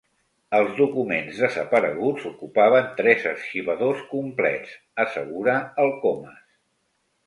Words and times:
Els 0.59 0.71
documents 0.77 1.41
desapareguts 1.41 2.25
ocupaven 2.31 2.89
tres 3.03 3.29
arxivadors 3.35 4.03
complets 4.17 4.77
—assegura 4.83 5.59
el 5.87 5.99
Comas—. 6.09 6.47